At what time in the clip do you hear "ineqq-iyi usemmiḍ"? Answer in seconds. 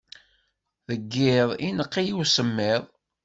1.67-2.83